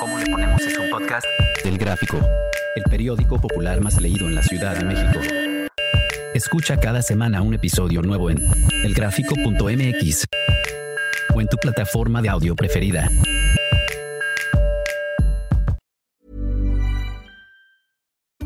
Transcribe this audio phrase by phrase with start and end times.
[0.00, 1.26] ¿Cómo le ponemos es un podcast?
[1.64, 2.18] El Gráfico,
[2.76, 5.20] el periódico popular más leído en la Ciudad de México.
[6.34, 8.38] Escucha cada semana un episodio nuevo en
[8.84, 10.24] elgráfico.mx
[11.34, 13.08] o en tu plataforma de audio preferida.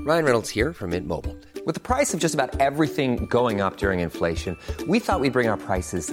[0.04, 1.36] Ryan Reynolds here from Mint Mobile.
[1.64, 4.56] With the price of just about everything going up during inflation,
[4.88, 6.12] we thought we'd bring our prices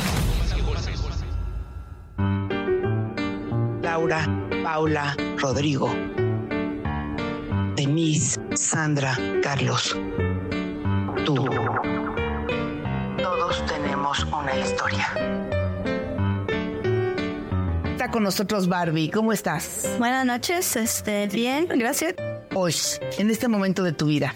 [4.01, 4.27] Laura,
[4.63, 5.87] Paula, Rodrigo,
[7.75, 9.95] Denise, Sandra, Carlos.
[11.23, 11.35] Tú.
[13.21, 15.07] Todos tenemos una historia.
[17.91, 19.11] Está con nosotros Barbie.
[19.11, 19.87] ¿Cómo estás?
[19.99, 22.15] Buenas noches, este, bien, gracias.
[22.55, 22.73] Hoy,
[23.19, 24.33] en este momento de tu vida,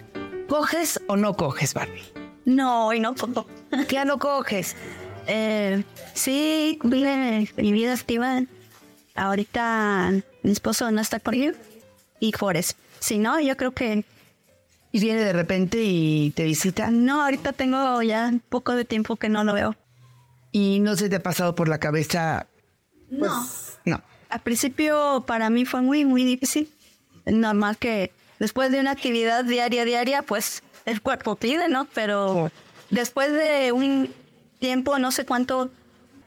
[0.47, 2.03] ¿coges o no coges, Barbie?
[2.45, 3.47] No, hoy no poco.
[3.87, 4.75] ¿Qué no coges?
[5.27, 8.43] Eh, sí, vive mi vida activa.
[9.15, 10.11] Ahorita
[10.43, 11.55] mi esposo no está conmigo
[12.19, 12.75] y por eso.
[12.99, 14.03] Si no, yo creo que
[14.91, 19.15] Y viene de repente y te visita no, ahorita tengo ya un poco de tiempo
[19.15, 19.75] que no lo veo.
[20.51, 22.47] y no se te ha pasado por la cabeza.
[23.09, 23.47] Pues, No.
[23.85, 24.01] no.
[24.29, 26.69] Al principio para mí fue muy, muy difícil.
[27.25, 31.85] Normal que después de una actividad diaria, diaria, pues el cuerpo pide, ¿no?
[31.93, 32.51] Pero
[32.89, 34.13] después de un
[34.59, 35.69] tiempo, no sé cuánto,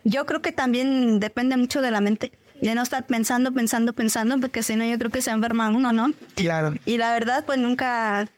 [0.04, 2.32] yo creo que también depende mucho de la mente.
[2.60, 5.92] De no estar pensando, pensando, pensando, porque si no yo creo que se enferma uno,
[5.92, 6.12] ¿no?
[6.34, 6.74] Claro.
[6.84, 8.28] Y la verdad, pues nunca,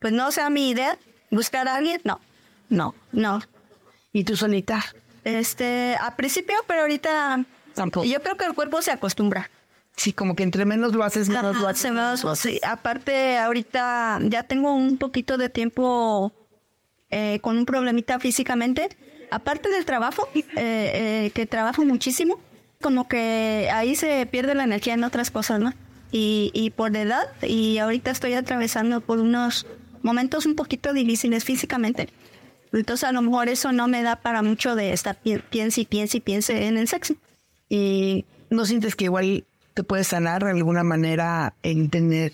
[0.00, 0.98] pues no sea mi idea
[1.30, 2.20] buscar a alguien, no,
[2.68, 3.40] no, no.
[4.12, 4.84] ¿Y tú solita?
[5.24, 7.44] Este, a principio, pero ahorita
[7.74, 8.06] Tampoco.
[8.06, 9.50] yo creo que el cuerpo se acostumbra.
[9.96, 12.38] Sí, como que entre menos lo haces, menos lo haces.
[12.38, 16.32] sí, aparte, ahorita ya tengo un poquito de tiempo
[17.10, 18.96] eh, con un problemita físicamente.
[19.30, 22.40] Aparte del trabajo, eh, eh, que trabajo muchísimo,
[22.80, 25.72] como que ahí se pierde la energía en otras cosas, ¿no?
[26.10, 29.66] Y, y por la edad, y ahorita estoy atravesando por unos
[30.02, 32.08] momentos un poquito difíciles físicamente.
[32.72, 35.84] Entonces a lo mejor eso no me da para mucho de estar pi- piense y
[35.86, 37.14] piense y piense en el sexo.
[37.68, 39.44] ¿Y no sientes que igual
[39.74, 42.32] te puedes sanar de alguna manera en tener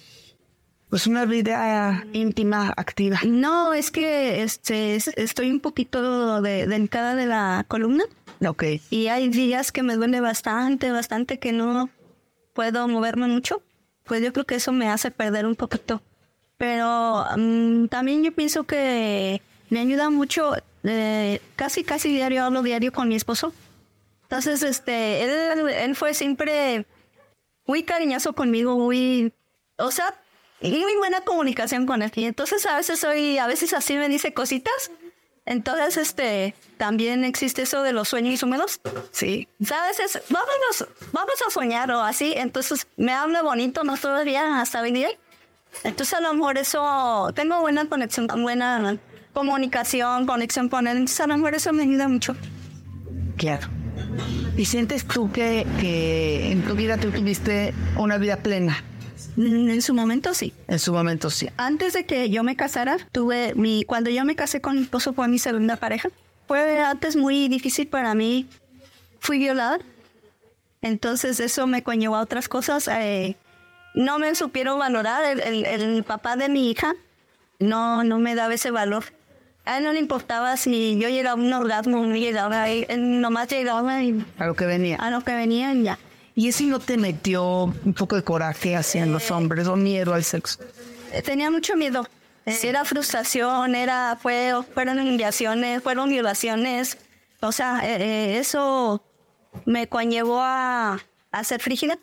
[0.91, 3.19] pues una vida íntima, activa?
[3.27, 8.05] No, es que este, es- estoy un poquito de, delicada de la columna
[8.47, 8.65] Ok.
[8.91, 11.91] y hay días que me duele bastante, bastante que no
[12.53, 13.63] puedo moverme mucho.
[14.05, 16.03] Pues yo creo que eso me hace perder un poquito.
[16.57, 20.53] Pero mm, también yo pienso que me ayuda mucho,
[20.85, 23.53] eh, casi, casi diario, hablo diario con mi esposo.
[24.23, 26.87] Entonces, este, él, él fue siempre
[27.67, 29.33] muy cariñoso conmigo, muy,
[29.79, 30.15] o sea,
[30.61, 32.13] muy buena comunicación con él.
[32.15, 34.91] Y entonces a veces soy, a veces así me dice cositas.
[35.47, 38.81] Entonces, este, también existe eso de los sueños húmedos.
[39.11, 39.47] Sí.
[39.63, 40.01] ¿Sabes?
[40.01, 42.33] Es, vámonos, vamos a soñar o así.
[42.37, 45.09] Entonces me habla bonito, no todavía hasta día.
[45.83, 48.99] Entonces a lo mejor eso, tengo buena conexión, buena
[49.33, 50.99] comunicación, conexión con él.
[50.99, 52.35] Entonces a lo mejor eso me ayuda mucho.
[53.37, 53.69] Claro.
[54.57, 58.83] ¿Y sientes tú que, que en tu vida tú tuviste una vida plena?
[59.37, 60.53] Mm, En su momento sí.
[60.69, 61.49] En su momento sí.
[61.57, 65.13] Antes de que yo me casara, tuve mi, cuando yo me casé con mi esposo
[65.13, 66.09] fue mi segunda pareja.
[66.47, 68.47] Fue antes muy difícil para mí.
[69.21, 69.79] Fui violada.
[70.83, 72.89] Entonces eso me conllevó a otras cosas.
[72.89, 73.37] eh,
[73.95, 75.25] no me supieron valorar.
[75.25, 76.95] El, el- el papá de mi hija
[77.59, 79.05] no, no me daba ese valor.
[79.65, 82.69] A él no le importaba si yo llegaba a un orgasmo no llegaba.
[82.69, 84.97] Él nomás llegaba y A lo que venía.
[84.97, 85.99] a lo que venía y ya.
[86.35, 90.25] ¿Y eso no te metió un poco de coraje hacia los hombres o miedo al
[90.25, 90.59] sexo?
[91.13, 92.07] Eh, Tenía mucho miedo.
[92.47, 96.99] Eh, Era frustración, era, fue, fueron humillaciones, fueron violaciones.
[97.41, 97.97] O sea, eh,
[98.35, 99.03] eh, eso
[99.65, 100.99] me conllevó a,
[101.31, 101.99] a ser frígida.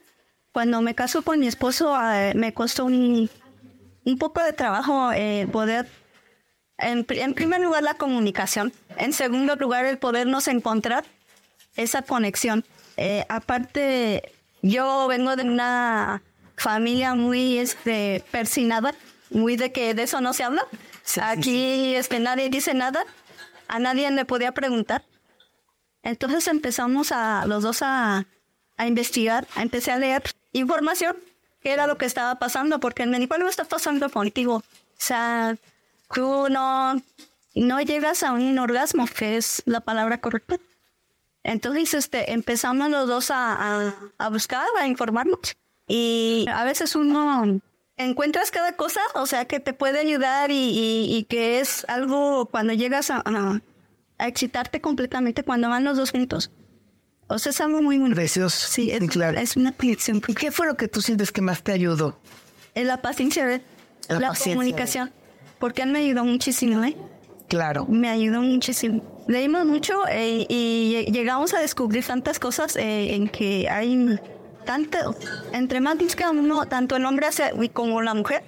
[0.54, 3.30] cuando me caso con mi esposo, eh, me costó un,
[4.06, 5.88] un poco de trabajo eh, poder,
[6.78, 8.72] en, en primer lugar, la comunicación.
[8.98, 11.04] En segundo lugar, el podernos encontrar
[11.76, 12.66] esa conexión.
[13.04, 14.32] Eh, aparte,
[14.62, 16.22] yo vengo de una
[16.56, 18.94] familia muy este, persinada,
[19.32, 20.68] muy de que de eso no se habla.
[21.20, 23.04] Aquí Este, nadie dice nada,
[23.68, 25.04] a nadie le podía preguntar.
[26.04, 28.28] Entonces empezamos a los dos a,
[28.78, 30.22] a investigar, empecé a leer
[30.54, 31.18] información,
[31.64, 34.58] qué era lo que estaba pasando, porque me dijo, algo está pasando contigo.
[34.58, 34.64] O
[34.96, 35.58] sea,
[36.14, 37.02] tú no,
[37.56, 40.60] no llegas a un orgasmo, que es la palabra correcta.
[41.44, 43.54] Entonces este, empezamos los dos a,
[43.88, 45.56] a, a buscar, a informarnos.
[45.88, 47.60] Y a veces uno
[47.98, 52.46] encuentras cada cosa, o sea, que te puede ayudar y, y, y que es algo
[52.46, 53.62] cuando llegas a, a,
[54.18, 56.52] a, excitarte completamente cuando van los dos juntos.
[57.28, 58.16] O sea, es algo muy bueno.
[58.16, 58.68] Precioso.
[58.68, 59.40] Sí, es, claro.
[59.40, 60.22] es una conexión.
[60.22, 62.20] ¿Qué fue lo que tú sientes que más te ayudó?
[62.74, 63.62] Es la paciencia, ¿eh?
[64.10, 64.56] La la, paciencia.
[64.56, 65.12] comunicación.
[65.60, 66.98] Porque él me ayudó muchísimo, ¿eh?
[67.48, 67.86] Claro.
[67.88, 69.02] Me ayudó muchísimo.
[69.28, 74.20] Leímos mucho eh, y llegamos a descubrir tantas cosas eh, en que hay
[74.66, 75.16] tanto,
[75.54, 77.28] entre más busca uno, tanto el hombre
[77.70, 78.44] como la mujer,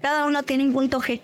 [0.00, 1.20] cada uno tiene un punto G.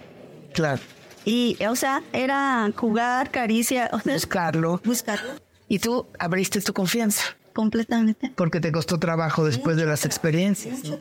[0.53, 0.81] Claro.
[1.25, 4.81] Y, o sea, era jugar, caricia, o sea, Buscarlo.
[4.85, 5.31] buscarlo
[5.69, 7.23] Y tú abriste tu confianza.
[7.55, 8.33] completamente.
[8.37, 10.85] Porque te costó trabajo después de las experiencias.
[10.85, 10.99] ¿no?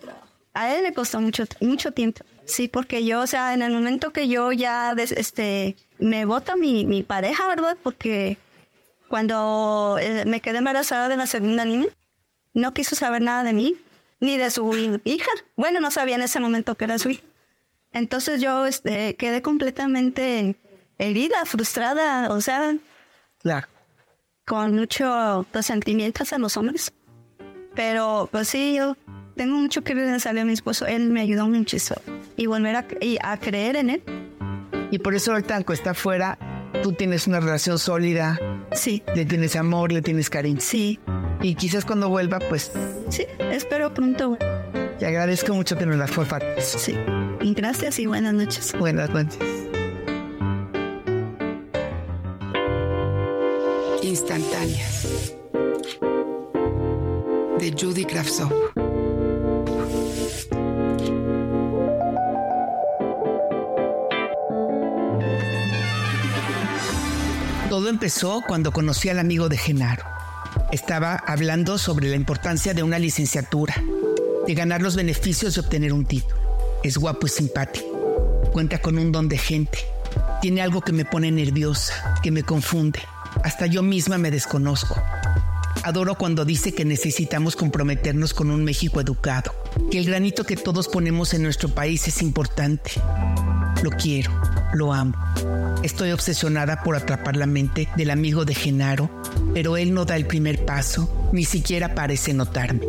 [0.53, 2.23] A él le costó mucho, mucho tiempo.
[2.45, 6.55] Sí, porque yo, o sea, en el momento que yo ya, des- este, me vota
[6.55, 7.77] mi, mi pareja, ¿verdad?
[7.81, 8.37] Porque
[9.07, 11.87] cuando eh, me quedé embarazada de la segunda niña,
[12.53, 13.75] no quiso saber nada de mí,
[14.19, 15.31] ni de su hija.
[15.55, 17.23] Bueno, no sabía en ese momento que era su hija.
[17.91, 20.55] Entonces yo, este, quedé completamente
[20.97, 22.75] herida, frustrada, o sea,
[23.39, 23.67] Claro.
[24.45, 26.91] con mucho resentimiento hacia los hombres.
[27.75, 28.95] Pero pues sí, yo
[29.35, 30.85] tengo mucho que agradecerle a mi esposo.
[30.85, 31.97] Él me ayudó muchísimo.
[32.37, 34.03] Y volver a, y a creer en él.
[34.91, 36.37] Y por eso ahorita, aunque está afuera,
[36.83, 38.39] tú tienes una relación sólida,
[38.73, 40.59] Sí, le tienes amor, le tienes cariño.
[40.59, 40.99] sí,
[41.41, 42.71] Y quizás cuando vuelva, pues
[43.09, 43.25] sí.
[43.39, 44.37] Espero pronto.
[44.99, 46.65] te agradezco mucho que nos las compartas.
[46.65, 46.95] Sí.
[47.41, 48.73] Y gracias y buenas noches.
[48.79, 49.37] Buenas noches.
[54.01, 55.33] Instantáneas.
[57.59, 58.72] De Judy Kravtsov.
[67.73, 70.05] Todo empezó cuando conocí al amigo de Genaro.
[70.71, 73.73] Estaba hablando sobre la importancia de una licenciatura,
[74.45, 76.35] de ganar los beneficios de obtener un título.
[76.83, 77.87] Es guapo y simpático.
[78.51, 79.79] Cuenta con un don de gente.
[80.39, 82.99] Tiene algo que me pone nerviosa, que me confunde.
[83.43, 85.01] Hasta yo misma me desconozco.
[85.81, 89.51] Adoro cuando dice que necesitamos comprometernos con un México educado,
[89.89, 92.91] que el granito que todos ponemos en nuestro país es importante.
[93.81, 94.31] Lo quiero,
[94.73, 95.15] lo amo.
[95.83, 99.09] Estoy obsesionada por atrapar la mente del amigo de Genaro,
[99.53, 102.87] pero él no da el primer paso, ni siquiera parece notarme.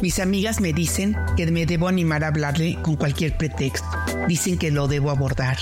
[0.00, 3.88] Mis amigas me dicen que me debo animar a hablarle con cualquier pretexto.
[4.28, 5.56] Dicen que lo debo abordar,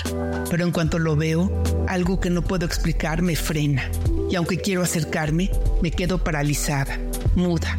[0.51, 3.89] pero en cuanto lo veo, algo que no puedo explicar me frena.
[4.31, 5.51] Y aunque quiero acercarme,
[5.81, 6.99] me quedo paralizada,
[7.35, 7.79] muda.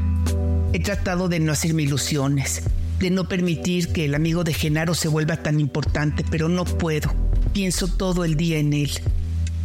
[0.71, 2.63] He tratado de no hacerme ilusiones,
[3.03, 7.13] de no permitir que el amigo de Genaro se vuelva tan importante, pero no puedo.
[7.51, 8.91] Pienso todo el día en él.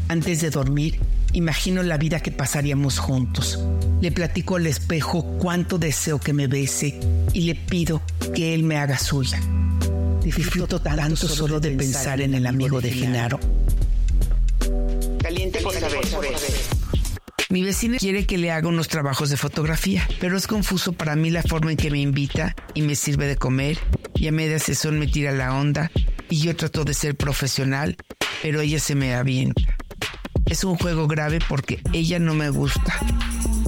[0.09, 0.99] Antes de dormir,
[1.33, 3.61] imagino la vida que pasaríamos juntos.
[4.01, 6.99] Le platico al espejo cuánto deseo que me bese
[7.33, 8.03] y le pido
[8.35, 9.41] que él me haga suya.
[10.25, 13.39] Disfruto tanto solo de pensar en el amigo de Genaro.
[17.51, 21.31] Mi vecina quiere que le haga unos trabajos de fotografía, pero es confuso para mí
[21.31, 23.79] la forma en que me invita y me sirve de comer
[24.15, 25.91] y a media sesión me tira la onda
[26.29, 27.97] y yo trato de ser profesional,
[28.43, 29.63] pero ella se me avienta.
[30.45, 32.99] Es un juego grave porque ella no me gusta,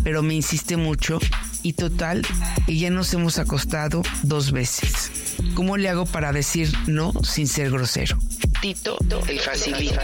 [0.04, 1.18] pero me insiste mucho
[1.62, 2.20] y total,
[2.66, 5.10] y ya nos hemos acostado dos veces.
[5.54, 8.18] ¿Cómo le hago para decir no sin ser grosero?
[8.60, 10.02] Tito, el facilita.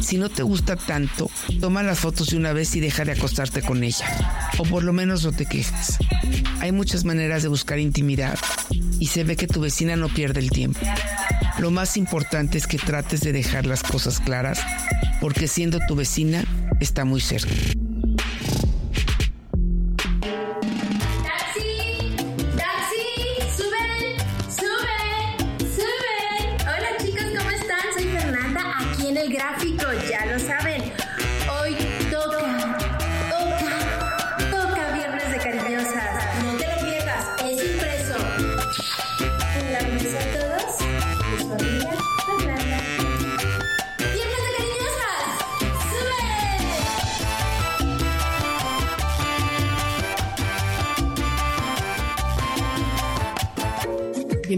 [0.00, 3.62] Si no te gusta tanto, toma las fotos de una vez y deja de acostarte
[3.62, 4.06] con ella.
[4.58, 5.98] O por lo menos no te quejes.
[6.60, 8.38] Hay muchas maneras de buscar intimidad
[8.98, 10.80] y se ve que tu vecina no pierde el tiempo.
[11.58, 14.60] Lo más importante es que trates de dejar las cosas claras
[15.20, 16.44] porque siendo tu vecina
[16.80, 17.52] está muy cerca.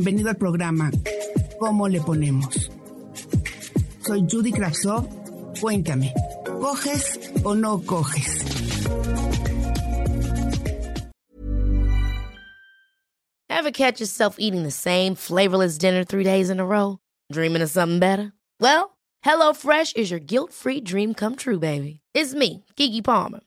[0.03, 0.91] Bienvenido al programa
[1.59, 2.71] ¿Cómo le ponemos?
[4.01, 5.07] Soy Judy Kravsov.
[5.61, 6.15] Cuéntame,
[6.59, 8.43] ¿coges o no coges?
[13.51, 16.97] Ever catch yourself eating the same flavorless dinner three days in a row?
[17.31, 18.33] Dreaming of something better?
[18.59, 22.01] Well, HelloFresh is your guilt-free dream come true, baby.
[22.15, 23.41] It's me, Kiki Palmer.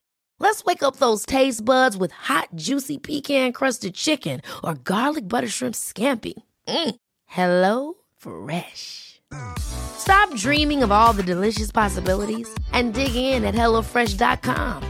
[0.44, 5.74] Let's wake up those taste buds with hot, juicy pecan-crusted chicken or garlic butter shrimp
[5.74, 6.34] scampi.
[6.68, 6.96] Mm.
[7.26, 9.22] Hello Fresh.
[9.58, 14.84] Stop dreaming of all the delicious possibilities and dig in at HelloFresh.com.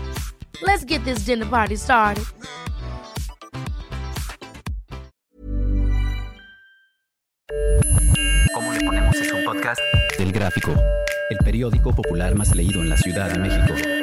[0.63, 2.25] Let's get this dinner party started.
[8.55, 9.79] ¿Cómo le ponemos es un podcast?
[10.17, 10.73] Del Gráfico,
[11.29, 14.02] el periódico popular más leído en la Ciudad de México.